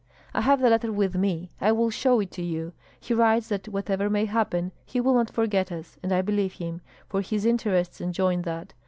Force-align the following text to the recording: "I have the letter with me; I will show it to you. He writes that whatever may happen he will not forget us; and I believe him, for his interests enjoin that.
"I 0.33 0.41
have 0.41 0.61
the 0.61 0.69
letter 0.71 0.91
with 0.91 1.13
me; 1.15 1.51
I 1.61 1.71
will 1.71 1.91
show 1.91 2.19
it 2.21 2.31
to 2.31 2.41
you. 2.41 2.73
He 2.99 3.13
writes 3.13 3.49
that 3.49 3.67
whatever 3.67 4.09
may 4.09 4.25
happen 4.25 4.71
he 4.83 4.99
will 4.99 5.13
not 5.13 5.29
forget 5.29 5.71
us; 5.71 5.95
and 6.01 6.11
I 6.11 6.23
believe 6.23 6.53
him, 6.53 6.81
for 7.07 7.21
his 7.21 7.45
interests 7.45 8.01
enjoin 8.01 8.41
that. 8.41 8.73